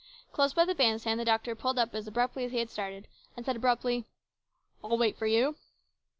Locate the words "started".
2.71-3.07